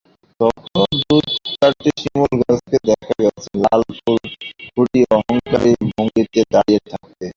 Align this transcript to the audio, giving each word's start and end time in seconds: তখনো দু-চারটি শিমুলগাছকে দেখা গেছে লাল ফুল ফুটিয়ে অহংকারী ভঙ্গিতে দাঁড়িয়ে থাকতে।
তখনো 0.39 0.81
দু-চারটি 1.01 1.89
শিমুলগাছকে 1.99 2.77
দেখা 2.87 3.13
গেছে 3.21 3.49
লাল 3.63 3.81
ফুল 3.95 4.19
ফুটিয়ে 4.67 5.07
অহংকারী 5.17 5.71
ভঙ্গিতে 5.89 6.41
দাঁড়িয়ে 6.53 6.81
থাকতে। 6.89 7.25